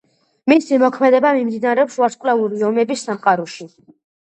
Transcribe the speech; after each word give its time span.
მისი 0.53 0.79
მოქმედება 0.83 1.35
მიმდინარეობს 1.39 2.01
„ვარსკვლავური 2.03 2.67
ომების“ 2.73 3.09
სამყაროში. 3.11 3.75